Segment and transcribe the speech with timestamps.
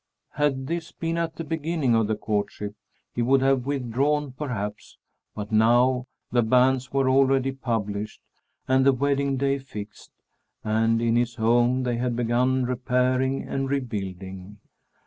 [0.31, 2.73] Had this been at the beginning of the courtship,
[3.13, 4.97] he would have withdrawn, perhaps,
[5.35, 8.19] but now the banns were already published
[8.67, 10.09] and the wedding day fixed,
[10.63, 14.57] and in his home they had begun repairing and rebuilding.